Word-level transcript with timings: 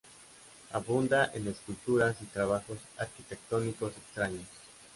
Abunda 0.71 1.29
en 1.35 1.47
esculturas 1.47 2.17
y 2.23 2.25
trabajos 2.25 2.79
arquitectónicos 2.97 3.95
extraños. 3.95 4.47